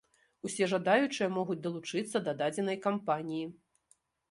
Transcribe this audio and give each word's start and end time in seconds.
Усе 0.47 0.67
жадаючыя 0.71 1.27
могуць 1.35 1.59
далучыцца 1.67 2.23
да 2.29 2.35
дадзенай 2.41 2.83
кампаніі. 2.89 3.45